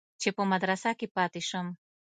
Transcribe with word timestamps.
چې 0.21 0.29
په 0.35 0.43
مدرسه 0.51 0.91
کښې 0.99 1.07
پاته 1.15 1.41
سم. 1.49 1.67